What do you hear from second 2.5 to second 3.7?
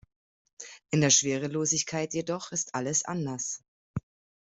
ist alles anders.